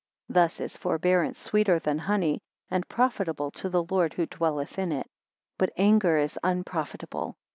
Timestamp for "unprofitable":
6.43-7.37